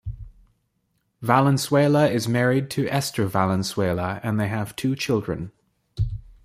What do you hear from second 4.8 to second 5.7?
children.